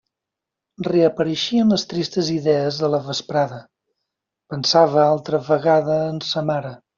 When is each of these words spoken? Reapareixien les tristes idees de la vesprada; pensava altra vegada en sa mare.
Reapareixien 0.85 1.73
les 1.73 1.83
tristes 1.91 2.31
idees 2.35 2.79
de 2.85 2.89
la 2.93 3.01
vesprada; 3.09 3.59
pensava 4.55 5.05
altra 5.07 5.43
vegada 5.51 6.01
en 6.09 6.19
sa 6.31 6.45
mare. 6.51 6.75